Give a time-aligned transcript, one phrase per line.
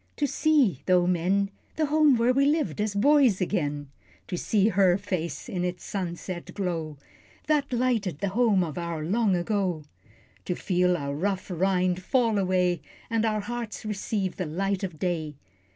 [0.15, 3.91] To see, though men, The Home where we lived as boys, again;
[4.29, 6.97] To see her face in its sunset glow,
[7.45, 9.83] That lighted the Home of our Long ago,
[10.45, 15.35] To feel our rough rind fall away, And our hearts receive the light of day.